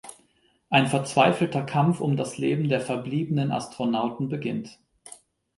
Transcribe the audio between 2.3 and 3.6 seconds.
Leben der verbliebenen